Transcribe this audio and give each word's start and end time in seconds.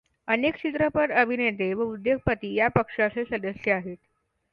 अनेक 0.27 0.55
चित्रपट 0.57 1.11
अभिनेते 1.13 1.73
व 1.73 1.83
उद्योगपती 1.83 2.53
या 2.53 2.67
पक्षाचे 2.75 3.23
सदस्य 3.25 3.71
आहेत. 3.71 3.97